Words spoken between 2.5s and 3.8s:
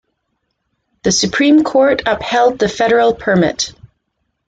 the federal permit.